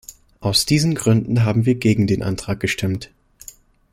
[0.39, 3.11] Aus diesen Gründen haben wir gegen den Antrag gestimmt.